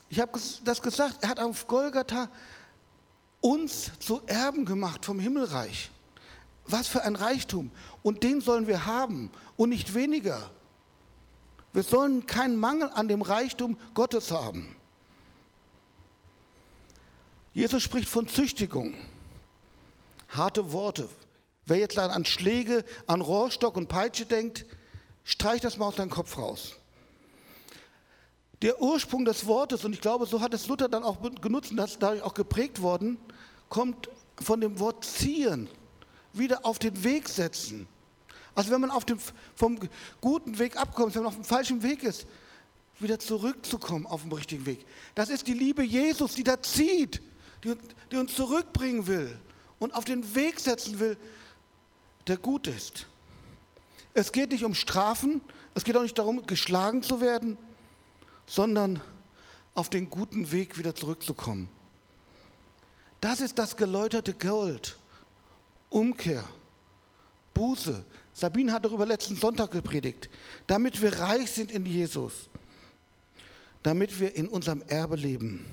Ich 0.10 0.20
habe 0.20 0.40
das 0.64 0.82
gesagt, 0.82 1.24
er 1.24 1.30
hat 1.30 1.40
auf 1.40 1.68
Golgatha 1.68 2.30
uns 3.42 3.92
zu 4.00 4.22
Erben 4.26 4.66
gemacht 4.66 5.04
vom 5.06 5.20
Himmelreich. 5.20 5.92
Was 6.68 6.88
für 6.88 7.04
ein 7.04 7.16
Reichtum. 7.16 7.72
Und 8.04 8.24
den 8.24 8.42
sollen 8.42 8.68
wir 8.68 8.86
haben 8.86 9.32
und 9.58 9.70
nicht 9.70 9.94
weniger. 9.94 10.50
Wir 11.74 11.84
sollen 11.84 12.26
keinen 12.26 12.56
Mangel 12.56 12.90
an 12.94 13.08
dem 13.08 13.22
Reichtum 13.22 13.78
Gottes 13.94 14.32
haben. 14.32 14.76
Jesus 17.54 17.84
spricht 17.84 18.10
von 18.10 18.28
Züchtigung. 18.28 18.94
Harte 20.30 20.72
Worte. 20.72 21.08
Wer 21.66 21.78
jetzt 21.78 21.98
an 21.98 22.26
Schläge, 22.26 22.84
an 23.08 23.22
Rohrstock 23.22 23.78
und 23.78 23.88
Peitsche 23.88 24.26
denkt, 24.26 24.66
Streich 25.26 25.60
das 25.60 25.78
mal 25.78 25.88
aus 25.88 25.96
deinem 25.96 26.12
Kopf 26.12 26.38
raus. 26.38 26.76
Der 28.62 28.80
Ursprung 28.80 29.26
des 29.26 29.48
Wortes, 29.48 29.84
und 29.84 29.92
ich 29.94 30.00
glaube, 30.00 30.28
so 30.28 30.40
hat 30.40 30.54
es 30.54 30.68
Luther 30.68 30.88
dann 30.88 31.04
auch 31.04 31.18
genutzt 31.42 31.72
und 31.72 31.78
das 31.78 31.92
ist 31.92 32.04
dadurch 32.04 32.22
auch 32.22 32.36
geprägt 32.36 32.82
worden, 32.82 33.18
kommt 33.68 34.08
von 34.40 34.62
dem 34.62 34.80
Wort 34.80 35.04
ziehen, 35.04 35.68
wieder 36.38 36.66
auf 36.66 36.80
den 36.80 37.04
Weg 37.04 37.30
setzen. 37.30 37.88
Also 38.54 38.72
wenn 38.72 38.82
man 38.82 38.92
auf 38.92 39.06
dem, 39.06 39.20
vom 39.56 39.80
guten 40.22 40.58
Weg 40.60 40.78
abkommt, 40.78 41.16
wenn 41.16 41.24
man 41.24 41.30
auf 41.30 41.36
dem 41.36 41.44
falschen 41.44 41.84
Weg 41.84 42.04
ist, 42.04 42.26
wieder 43.00 43.20
zurückzukommen 43.20 44.06
auf 44.06 44.22
dem 44.22 44.32
richtigen 44.32 44.66
Weg. 44.66 44.86
Das 45.16 45.30
ist 45.30 45.48
die 45.48 45.54
Liebe 45.54 45.84
Jesus, 45.84 46.36
die 46.36 46.44
da 46.44 46.62
zieht, 46.62 47.22
die, 47.64 47.76
die 48.12 48.18
uns 48.18 48.36
zurückbringen 48.36 49.08
will 49.08 49.38
und 49.80 49.94
auf 49.94 50.06
den 50.06 50.36
Weg 50.36 50.60
setzen 50.60 51.00
will, 51.00 51.18
der 52.28 52.38
gut 52.38 52.68
ist. 52.68 53.08
Es 54.14 54.32
geht 54.32 54.52
nicht 54.52 54.64
um 54.64 54.74
Strafen, 54.74 55.42
es 55.74 55.84
geht 55.84 55.98
auch 55.98 56.04
nicht 56.04 56.18
darum, 56.18 56.48
geschlagen 56.48 57.04
zu 57.04 57.20
werden, 57.20 57.58
sondern 58.48 59.02
auf 59.74 59.90
den 59.90 60.10
guten 60.10 60.52
Weg 60.52 60.78
wieder 60.78 60.96
zurückzukommen. 60.96 61.68
Das 63.20 63.42
ist 63.42 63.60
das 63.60 63.76
geläuterte 63.76 64.34
Gold. 64.34 64.98
Umkehr, 65.96 66.44
Buße. 67.54 68.04
Sabine 68.34 68.74
hat 68.74 68.84
darüber 68.84 69.06
letzten 69.06 69.38
Sonntag 69.38 69.72
gepredigt. 69.72 70.30
Damit 70.68 71.02
wir 71.02 71.18
reich 71.20 71.50
sind 71.52 71.72
in 71.72 71.86
Jesus. 71.86 72.50
Damit 73.82 74.20
wir 74.20 74.36
in 74.36 74.50
unserem 74.50 74.84
Erbe 74.88 75.16
leben. 75.16 75.66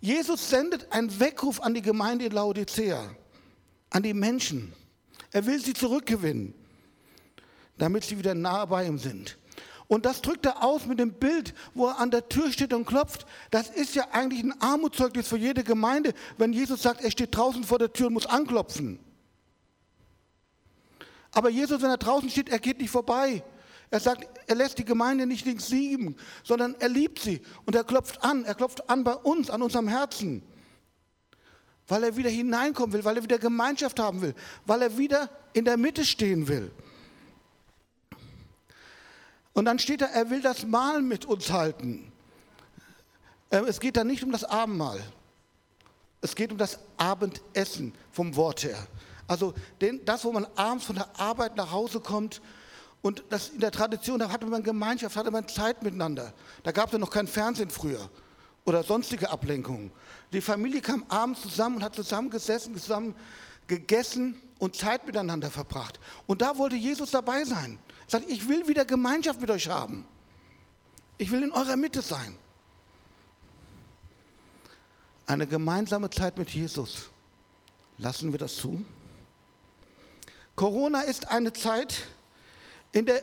Jesus 0.00 0.50
sendet 0.50 0.92
einen 0.92 1.18
Weckruf 1.18 1.60
an 1.60 1.74
die 1.74 1.82
Gemeinde 1.82 2.26
in 2.26 2.32
Laodicea, 2.32 3.16
an 3.90 4.02
die 4.04 4.14
Menschen. 4.14 4.72
Er 5.32 5.46
will 5.46 5.60
sie 5.60 5.72
zurückgewinnen 5.72 6.54
damit 7.78 8.04
sie 8.04 8.18
wieder 8.18 8.34
nahe 8.34 8.66
bei 8.66 8.86
ihm 8.86 8.98
sind. 8.98 9.36
Und 9.86 10.06
das 10.06 10.22
drückt 10.22 10.46
er 10.46 10.62
aus 10.62 10.86
mit 10.86 10.98
dem 10.98 11.12
Bild, 11.12 11.54
wo 11.74 11.88
er 11.88 11.98
an 11.98 12.10
der 12.10 12.28
Tür 12.28 12.50
steht 12.50 12.72
und 12.72 12.86
klopft. 12.86 13.26
Das 13.50 13.68
ist 13.68 13.94
ja 13.94 14.08
eigentlich 14.12 14.42
ein 14.42 14.60
Armutszeugnis 14.60 15.28
für 15.28 15.36
jede 15.36 15.62
Gemeinde, 15.62 16.14
wenn 16.38 16.52
Jesus 16.52 16.82
sagt, 16.82 17.02
er 17.02 17.10
steht 17.10 17.36
draußen 17.36 17.64
vor 17.64 17.78
der 17.78 17.92
Tür 17.92 18.06
und 18.06 18.14
muss 18.14 18.26
anklopfen. 18.26 18.98
Aber 21.32 21.50
Jesus, 21.50 21.82
wenn 21.82 21.90
er 21.90 21.98
draußen 21.98 22.30
steht, 22.30 22.48
er 22.48 22.58
geht 22.58 22.78
nicht 22.78 22.90
vorbei. 22.90 23.42
Er 23.90 24.00
sagt, 24.00 24.26
er 24.48 24.54
lässt 24.54 24.78
die 24.78 24.84
Gemeinde 24.84 25.26
nicht 25.26 25.44
links 25.44 25.68
lieben, 25.68 26.16
sondern 26.42 26.74
er 26.78 26.88
liebt 26.88 27.18
sie 27.18 27.42
und 27.66 27.76
er 27.76 27.84
klopft 27.84 28.24
an. 28.24 28.44
Er 28.44 28.54
klopft 28.54 28.88
an 28.88 29.04
bei 29.04 29.14
uns, 29.14 29.50
an 29.50 29.62
unserem 29.62 29.88
Herzen, 29.88 30.42
weil 31.86 32.04
er 32.04 32.16
wieder 32.16 32.30
hineinkommen 32.30 32.92
will, 32.92 33.04
weil 33.04 33.18
er 33.18 33.22
wieder 33.22 33.38
Gemeinschaft 33.38 34.00
haben 34.00 34.22
will, 34.22 34.34
weil 34.64 34.82
er 34.82 34.96
wieder 34.96 35.28
in 35.52 35.64
der 35.64 35.76
Mitte 35.76 36.04
stehen 36.04 36.48
will. 36.48 36.72
Und 39.54 39.64
dann 39.64 39.78
steht 39.78 40.02
da, 40.02 40.06
er 40.06 40.28
will 40.30 40.42
das 40.42 40.66
Mahl 40.66 41.00
mit 41.00 41.24
uns 41.24 41.50
halten. 41.50 42.12
Ähm, 43.50 43.64
es 43.66 43.80
geht 43.80 43.96
da 43.96 44.04
nicht 44.04 44.22
um 44.22 44.32
das 44.32 44.44
Abendmahl. 44.44 45.00
Es 46.20 46.34
geht 46.34 46.52
um 46.52 46.58
das 46.58 46.78
Abendessen 46.96 47.94
vom 48.10 48.34
Wort 48.36 48.64
her. 48.64 48.86
Also 49.26 49.54
das, 50.04 50.24
wo 50.24 50.32
man 50.32 50.46
abends 50.56 50.84
von 50.84 50.96
der 50.96 51.08
Arbeit 51.18 51.56
nach 51.56 51.70
Hause 51.70 52.00
kommt 52.00 52.42
und 53.00 53.22
das 53.30 53.50
in 53.50 53.60
der 53.60 53.70
Tradition, 53.70 54.18
da 54.18 54.30
hatte 54.30 54.46
man 54.46 54.62
Gemeinschaft, 54.62 55.16
hatte 55.16 55.30
man 55.30 55.46
Zeit 55.48 55.82
miteinander. 55.82 56.32
Da 56.62 56.72
gab 56.72 56.86
es 56.86 56.92
ja 56.92 56.98
noch 56.98 57.10
kein 57.10 57.26
Fernsehen 57.26 57.70
früher 57.70 58.10
oder 58.64 58.82
sonstige 58.82 59.30
Ablenkungen. 59.30 59.92
Die 60.32 60.40
Familie 60.40 60.80
kam 60.80 61.04
abends 61.08 61.42
zusammen 61.42 61.76
und 61.76 61.84
hat 61.84 61.94
zusammen 61.94 62.30
gesessen, 62.30 62.76
zusammen 62.76 63.14
gegessen 63.66 64.40
und 64.58 64.76
Zeit 64.76 65.06
miteinander 65.06 65.50
verbracht. 65.50 66.00
Und 66.26 66.42
da 66.42 66.58
wollte 66.58 66.76
Jesus 66.76 67.10
dabei 67.10 67.44
sein. 67.44 67.78
Sagt, 68.06 68.28
ich 68.28 68.48
will 68.48 68.68
wieder 68.68 68.84
Gemeinschaft 68.84 69.40
mit 69.40 69.50
euch 69.50 69.68
haben. 69.68 70.06
Ich 71.18 71.30
will 71.30 71.42
in 71.42 71.52
eurer 71.52 71.76
Mitte 71.76 72.02
sein. 72.02 72.36
Eine 75.26 75.46
gemeinsame 75.46 76.10
Zeit 76.10 76.36
mit 76.36 76.50
Jesus. 76.50 77.08
Lassen 77.98 78.32
wir 78.32 78.38
das 78.38 78.56
zu? 78.56 78.84
Corona 80.56 81.02
ist 81.02 81.28
eine 81.28 81.52
Zeit, 81.52 82.06
in 82.92 83.06
der, 83.06 83.22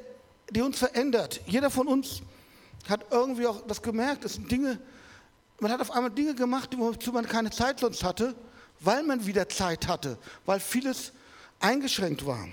die 0.50 0.62
uns 0.62 0.80
verändert. 0.80 1.42
Jeder 1.46 1.70
von 1.70 1.88
uns 1.88 2.22
hat 2.90 3.06
irgendwie 3.12 3.48
auch 3.48 3.66
das 3.68 3.82
gemerkt. 3.82 4.26
Es 4.26 4.34
sind 4.34 4.52
Dinge, 4.52 4.80
man 5.60 5.72
hat 5.72 5.82
auf 5.82 5.92
einmal 5.92 6.12
Dinge 6.12 6.34
gemacht, 6.34 6.70
wozu 6.78 7.12
man 7.12 7.28
keine 7.28 7.52
Zeit 7.52 7.80
sonst 7.80 8.04
hatte, 8.04 8.36
weil 8.80 9.04
man 9.04 9.26
wieder 9.26 9.48
Zeit 9.48 9.88
hatte, 9.88 10.18
weil 10.46 10.60
vieles 10.60 11.14
eingeschränkt 11.60 12.26
war. 12.26 12.48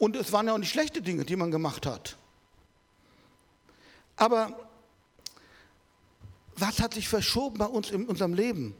Und 0.00 0.16
es 0.16 0.32
waren 0.32 0.46
ja 0.46 0.54
auch 0.54 0.58
nicht 0.58 0.70
schlechte 0.70 1.02
Dinge, 1.02 1.26
die 1.26 1.36
man 1.36 1.50
gemacht 1.50 1.84
hat. 1.84 2.16
Aber 4.16 4.66
was 6.56 6.80
hat 6.80 6.94
sich 6.94 7.06
verschoben 7.06 7.58
bei 7.58 7.66
uns 7.66 7.90
in 7.90 8.06
unserem 8.06 8.32
Leben? 8.32 8.74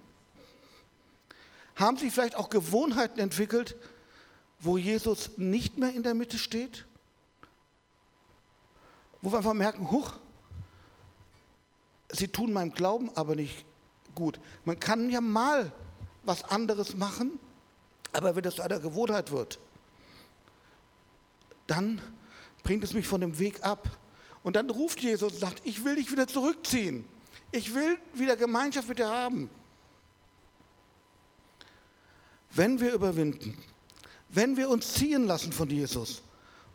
Haben 1.76 1.98
sich 1.98 2.10
vielleicht 2.10 2.36
auch 2.36 2.48
Gewohnheiten 2.48 3.20
entwickelt, 3.20 3.76
wo 4.60 4.78
Jesus 4.78 5.36
nicht 5.36 5.76
mehr 5.76 5.92
in 5.92 6.02
der 6.02 6.14
Mitte 6.14 6.38
steht? 6.38 6.86
Wo 9.20 9.30
wir 9.30 9.36
einfach 9.36 9.52
merken, 9.52 9.90
huch, 9.90 10.14
sie 12.08 12.28
tun 12.28 12.50
meinem 12.50 12.72
Glauben 12.72 13.10
aber 13.14 13.36
nicht 13.36 13.66
gut. 14.14 14.40
Man 14.64 14.80
kann 14.80 15.10
ja 15.10 15.20
mal 15.20 15.70
was 16.22 16.44
anderes 16.44 16.96
machen, 16.96 17.38
aber 18.14 18.36
wenn 18.36 18.42
das 18.42 18.54
zu 18.54 18.62
einer 18.62 18.80
Gewohnheit 18.80 19.30
wird, 19.32 19.58
dann 21.70 22.00
bringt 22.62 22.84
es 22.84 22.92
mich 22.92 23.06
von 23.06 23.20
dem 23.20 23.38
Weg 23.38 23.62
ab. 23.62 23.88
Und 24.42 24.56
dann 24.56 24.70
ruft 24.70 25.00
Jesus 25.00 25.32
und 25.32 25.38
sagt, 25.38 25.62
ich 25.64 25.84
will 25.84 25.96
dich 25.96 26.10
wieder 26.10 26.26
zurückziehen. 26.26 27.04
Ich 27.52 27.74
will 27.74 27.98
wieder 28.14 28.36
Gemeinschaft 28.36 28.88
mit 28.88 28.98
dir 28.98 29.08
haben. 29.08 29.50
Wenn 32.52 32.80
wir 32.80 32.92
überwinden, 32.92 33.56
wenn 34.28 34.56
wir 34.56 34.68
uns 34.68 34.94
ziehen 34.94 35.26
lassen 35.26 35.52
von 35.52 35.68
Jesus 35.68 36.22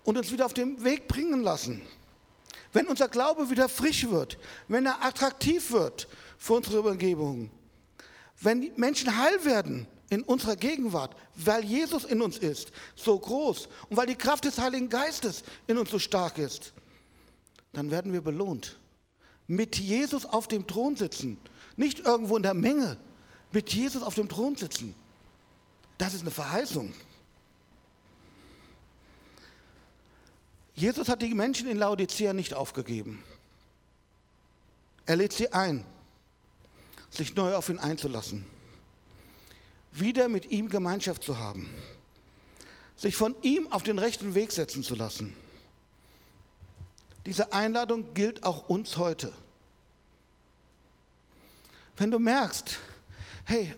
und 0.03 0.17
uns 0.17 0.31
wieder 0.31 0.45
auf 0.45 0.53
den 0.53 0.83
Weg 0.83 1.07
bringen 1.07 1.41
lassen, 1.41 1.81
wenn 2.71 2.87
unser 2.87 3.07
Glaube 3.07 3.49
wieder 3.49 3.69
frisch 3.69 4.09
wird, 4.09 4.37
wenn 4.67 4.85
er 4.85 5.03
attraktiv 5.03 5.71
wird 5.71 6.07
für 6.37 6.53
unsere 6.53 6.81
Umgebung, 6.81 7.49
wenn 8.41 8.71
Menschen 8.75 9.17
heil 9.17 9.43
werden 9.45 9.87
in 10.09 10.23
unserer 10.23 10.55
Gegenwart, 10.55 11.15
weil 11.35 11.63
Jesus 11.63 12.05
in 12.05 12.21
uns 12.21 12.37
ist, 12.37 12.71
so 12.95 13.17
groß 13.17 13.67
und 13.89 13.97
weil 13.97 14.07
die 14.07 14.15
Kraft 14.15 14.45
des 14.45 14.57
Heiligen 14.59 14.89
Geistes 14.89 15.43
in 15.67 15.77
uns 15.77 15.89
so 15.89 15.99
stark 15.99 16.37
ist, 16.37 16.73
dann 17.73 17.91
werden 17.91 18.13
wir 18.13 18.21
belohnt. 18.21 18.77
Mit 19.47 19.77
Jesus 19.77 20.25
auf 20.25 20.47
dem 20.47 20.67
Thron 20.67 20.95
sitzen, 20.95 21.37
nicht 21.75 21.99
irgendwo 21.99 22.37
in 22.37 22.43
der 22.43 22.53
Menge, 22.53 22.97
mit 23.51 23.73
Jesus 23.73 24.03
auf 24.03 24.15
dem 24.15 24.29
Thron 24.29 24.55
sitzen. 24.55 24.95
Das 25.97 26.13
ist 26.13 26.21
eine 26.21 26.31
Verheißung. 26.31 26.93
Jesus 30.75 31.07
hat 31.07 31.21
die 31.21 31.33
Menschen 31.33 31.67
in 31.69 31.77
Laodicea 31.77 32.33
nicht 32.33 32.53
aufgegeben. 32.53 33.23
Er 35.05 35.15
lädt 35.15 35.33
sie 35.33 35.53
ein, 35.53 35.85
sich 37.09 37.35
neu 37.35 37.55
auf 37.55 37.69
ihn 37.69 37.79
einzulassen, 37.79 38.45
wieder 39.99 40.29
mit 40.29 40.51
ihm 40.51 40.69
Gemeinschaft 40.69 41.23
zu 41.23 41.37
haben, 41.37 41.69
sich 42.95 43.15
von 43.15 43.35
ihm 43.41 43.71
auf 43.71 43.83
den 43.83 43.99
rechten 43.99 44.35
Weg 44.35 44.51
setzen 44.51 44.83
zu 44.83 44.95
lassen. 44.95 45.35
Diese 47.25 47.53
Einladung 47.53 48.13
gilt 48.13 48.43
auch 48.43 48.69
uns 48.69 48.97
heute. 48.97 49.33
Wenn 51.97 52.11
du 52.11 52.19
merkst, 52.19 52.77
hey, 53.45 53.73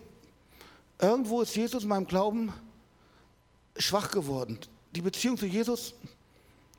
irgendwo 0.98 1.40
ist 1.40 1.56
Jesus 1.56 1.84
in 1.84 1.88
meinem 1.88 2.06
Glauben 2.06 2.52
schwach 3.76 4.10
geworden, 4.10 4.58
die 4.92 5.02
Beziehung 5.02 5.38
zu 5.38 5.46
Jesus 5.46 5.94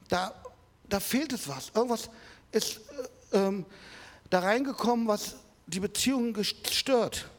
da, 0.09 0.33
da 0.89 0.99
fehlt 0.99 1.31
es 1.31 1.47
was. 1.47 1.71
Irgendwas 1.73 2.09
ist 2.51 2.81
äh, 3.31 3.37
ähm, 3.37 3.65
da 4.29 4.39
reingekommen, 4.39 5.07
was 5.07 5.35
die 5.67 5.79
Beziehungen 5.79 6.33
gestört. 6.33 7.29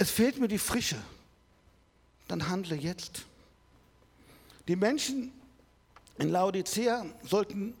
Es 0.00 0.12
fehlt 0.12 0.38
mir 0.38 0.46
die 0.46 0.58
Frische. 0.58 0.96
Dann 2.28 2.48
handle 2.48 2.76
jetzt. 2.76 3.22
Die 4.68 4.76
Menschen 4.76 5.32
in 6.18 6.30
Laodicea 6.30 7.04
sollten 7.24 7.74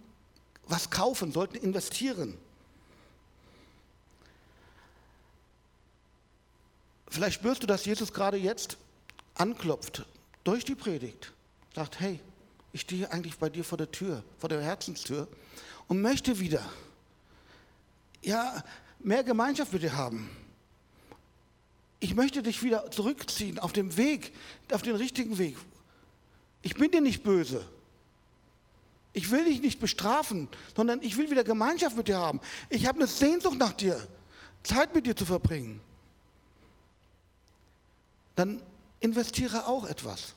was 0.66 0.90
kaufen, 0.90 1.30
sollten 1.30 1.56
investieren. 1.56 2.36
Vielleicht 7.08 7.36
spürst 7.36 7.62
du, 7.62 7.68
dass 7.68 7.84
Jesus 7.84 8.12
gerade 8.12 8.36
jetzt 8.36 8.76
anklopft 9.34 10.04
durch 10.42 10.64
die 10.64 10.74
Predigt 10.74 11.32
sagt, 11.72 12.00
hey, 12.00 12.18
ich 12.72 12.80
stehe 12.80 13.10
eigentlich 13.12 13.38
bei 13.38 13.48
dir 13.48 13.62
vor 13.62 13.78
der 13.78 13.92
Tür, 13.92 14.24
vor 14.38 14.48
der 14.48 14.60
Herzenstür 14.60 15.28
und 15.86 16.02
möchte 16.02 16.40
wieder, 16.40 16.68
ja, 18.22 18.64
mehr 18.98 19.22
Gemeinschaft 19.22 19.72
mit 19.72 19.84
dir 19.84 19.96
haben. 19.96 20.28
Ich 22.00 22.14
möchte 22.14 22.42
dich 22.42 22.62
wieder 22.62 22.90
zurückziehen 22.90 23.58
auf 23.58 23.72
dem 23.72 23.96
Weg, 23.96 24.32
auf 24.72 24.82
den 24.82 24.96
richtigen 24.96 25.38
Weg. 25.38 25.56
Ich 26.62 26.74
bin 26.74 26.90
dir 26.90 27.00
nicht 27.00 27.22
böse. 27.22 27.64
Ich 29.12 29.30
will 29.30 29.44
dich 29.44 29.60
nicht 29.60 29.80
bestrafen, 29.80 30.48
sondern 30.76 31.02
ich 31.02 31.16
will 31.16 31.30
wieder 31.30 31.42
Gemeinschaft 31.42 31.96
mit 31.96 32.08
dir 32.08 32.18
haben. 32.18 32.40
Ich 32.68 32.86
habe 32.86 32.98
eine 32.98 33.08
Sehnsucht 33.08 33.58
nach 33.58 33.72
dir, 33.72 34.06
Zeit 34.62 34.94
mit 34.94 35.06
dir 35.06 35.16
zu 35.16 35.24
verbringen. 35.24 35.80
Dann 38.36 38.62
investiere 39.00 39.66
auch 39.66 39.84
etwas. 39.86 40.34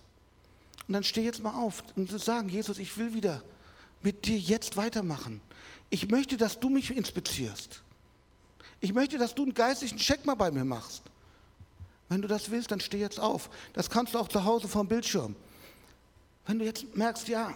Und 0.87 0.93
dann 0.93 1.03
steh 1.03 1.23
jetzt 1.23 1.43
mal 1.43 1.53
auf 1.53 1.83
und 1.95 2.09
sagen, 2.19 2.49
Jesus, 2.49 2.79
ich 2.79 2.97
will 2.97 3.13
wieder 3.13 3.43
mit 4.01 4.25
dir 4.25 4.37
jetzt 4.37 4.77
weitermachen. 4.77 5.41
Ich 5.91 6.09
möchte, 6.09 6.37
dass 6.37 6.59
du 6.59 6.69
mich 6.69 6.95
inspizierst. 6.95 7.83
Ich 8.79 8.93
möchte, 8.93 9.19
dass 9.19 9.35
du 9.35 9.43
einen 9.43 9.53
geistlichen 9.53 9.97
Check 9.97 10.25
mal 10.25 10.35
bei 10.35 10.49
mir 10.49 10.65
machst. 10.65 11.03
Wenn 12.11 12.21
du 12.21 12.27
das 12.27 12.51
willst, 12.51 12.69
dann 12.71 12.81
steh 12.81 12.99
jetzt 12.99 13.21
auf. 13.21 13.49
Das 13.71 13.89
kannst 13.89 14.13
du 14.13 14.19
auch 14.19 14.27
zu 14.27 14.43
Hause 14.43 14.67
vom 14.67 14.85
Bildschirm. 14.85 15.33
Wenn 16.45 16.59
du 16.59 16.65
jetzt 16.65 16.93
merkst, 16.93 17.29
ja, 17.29 17.55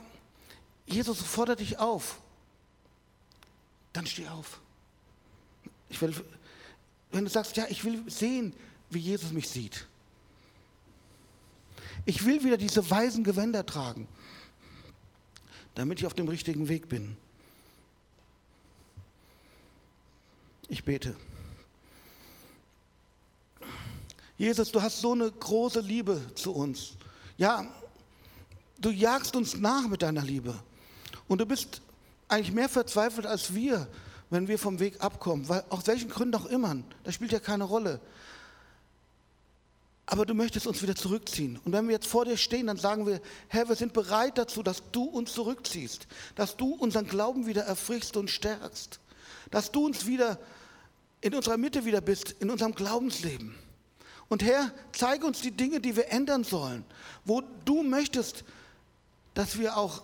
Jesus 0.86 1.22
fordert 1.22 1.60
dich 1.60 1.78
auf, 1.78 2.20
dann 3.91 4.08
steh 4.08 4.30
auf. 4.30 4.62
Will, 6.00 6.15
wenn 7.12 7.26
du 7.26 7.30
sagst, 7.30 7.58
ja, 7.58 7.65
ich 7.68 7.84
will 7.84 8.10
sehen, 8.10 8.54
wie 8.89 9.00
Jesus 9.00 9.34
mich 9.34 9.50
sieht, 9.50 9.88
ich 12.06 12.26
will 12.26 12.41
wieder 12.46 12.56
diese 12.56 12.89
weisen 12.89 13.26
Gewänder 13.26 13.65
tragen, 13.65 14.08
damit 15.74 16.00
ich 16.00 16.06
auf 16.06 16.13
dem 16.13 16.30
richtigen 16.30 16.70
Weg 16.70 16.88
bin. 16.88 17.18
Ich 20.70 20.86
bete. 20.86 21.13
Jesus, 24.38 24.71
du 24.71 24.82
hast 24.82 25.00
so 25.00 25.13
eine 25.13 25.32
große 25.32 25.80
Liebe 25.80 26.21
zu 26.36 26.54
uns. 26.54 26.93
Ja, 27.38 27.65
du 28.80 28.89
jagst 28.89 29.36
uns 29.36 29.56
nach 29.56 29.88
mit 29.88 30.02
deiner 30.02 30.24
Liebe. 30.24 30.54
Und 31.28 31.39
du 31.39 31.45
bist 31.45 31.82
eigentlich 32.28 32.54
mehr 32.54 32.69
verzweifelt 32.69 33.26
als 33.26 33.54
wir, 33.54 33.88
wenn 34.30 34.48
wir 34.48 34.60
vom 34.60 34.80
Weg 34.80 35.02
abkommen. 35.02 35.48
Weil 35.48 35.63
aus 35.69 35.88
welchen 35.88 36.10
Gründen 36.10 36.36
auch 36.36 36.45
immer, 36.45 36.76
das 37.04 37.15
spielt 37.15 37.32
ja 37.32 37.39
keine 37.39 37.63
Rolle. 37.63 38.02
Aber 40.08 40.26
du 40.26 40.36
möchtest 40.36 40.67
uns 40.67 40.84
wieder 40.84 40.95
zurückziehen. 40.95 41.60
Und 41.63 41.71
wenn 41.71 41.88
wir 41.88 41.93
jetzt 41.93 42.08
vor 42.08 42.26
dir 42.26 42.38
stehen, 42.38 42.67
dann 42.67 42.78
sagen 42.78 43.08
wir, 43.08 43.21
Herr, 43.48 43.69
wir 43.69 43.76
sind 43.76 43.93
bereit 43.93 44.38
dazu, 44.38 44.62
dass 44.62 44.84
du 44.91 45.04
uns 45.04 45.34
zurückziehst, 45.34 46.08
dass 46.36 46.58
du 46.58 46.76
unseren 46.76 47.08
Glauben 47.08 47.48
wieder 47.48 47.63
erfrischst 47.63 48.15
und 48.17 48.30
stärkst, 48.30 49.00
dass 49.50 49.71
du 49.71 49.86
uns 49.86 50.06
wieder 50.06 50.38
in 51.21 51.34
unserer 51.34 51.58
Mitte 51.58 51.86
wieder 51.86 52.02
bist, 52.02 52.36
in 52.39 52.52
unserem 52.52 52.76
Glaubensleben. 52.76 53.56
Und 54.28 54.44
Herr, 54.44 54.72
zeige 54.92 55.26
uns 55.26 55.42
die 55.42 55.52
Dinge, 55.52 55.80
die 55.80 55.96
wir 55.96 56.10
ändern 56.10 56.44
sollen, 56.44 56.84
wo 57.26 57.42
du 57.64 57.84
möchtest, 57.84 58.44
dass 59.34 59.60
wir 59.60 59.78
auch 59.78 60.04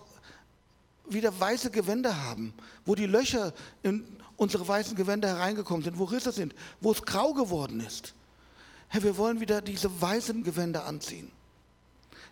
wieder 1.08 1.38
weiße 1.38 1.70
Gewänder 1.70 2.24
haben, 2.24 2.54
wo 2.84 2.94
die 2.94 3.06
Löcher 3.06 3.52
in 3.82 4.04
unsere 4.36 4.66
weißen 4.66 4.96
Gewänder 4.96 5.28
hereingekommen 5.28 5.82
sind, 5.82 5.98
wo 5.98 6.04
Risse 6.04 6.32
sind, 6.32 6.54
wo 6.80 6.92
es 6.92 7.02
grau 7.02 7.32
geworden 7.32 7.80
ist. 7.80 8.14
Herr, 8.88 9.02
wir 9.02 9.16
wollen 9.16 9.40
wieder 9.40 9.62
diese 9.62 10.00
weißen 10.00 10.42
Gewänder 10.44 10.84
anziehen. 10.84 11.30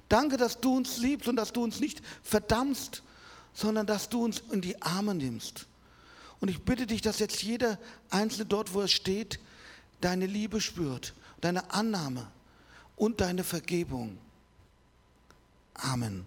Danke, 0.09 0.37
dass 0.37 0.61
du 0.61 0.77
uns 0.77 0.99
liebst 0.99 1.29
und 1.29 1.37
dass 1.37 1.53
du 1.53 1.63
uns 1.63 1.81
nicht 1.81 2.03
verdammst, 2.23 3.03
sondern 3.55 3.87
dass 3.87 4.09
du 4.09 4.25
uns 4.25 4.43
in 4.51 4.61
die 4.61 4.81
Arme 4.83 5.15
nimmst. 5.15 5.67
Und 6.41 6.49
ich 6.49 6.63
bitte 6.63 6.87
dich, 6.87 7.01
dass 7.01 7.19
jetzt 7.19 7.43
jeder 7.43 7.79
Einzelne 8.11 8.47
dort, 8.47 8.75
wo 8.75 8.81
er 8.81 8.89
steht, 8.89 9.39
deine 10.01 10.27
Liebe 10.27 10.61
spürt, 10.61 11.15
deine 11.41 11.71
Annahme 11.73 12.27
und 12.97 13.21
deine 13.21 13.45
Vergebung. 13.45 14.19
Amen. 15.75 16.27